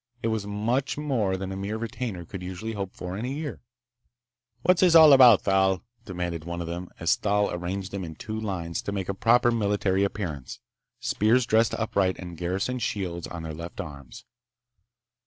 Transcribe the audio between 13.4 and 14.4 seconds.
their left arms.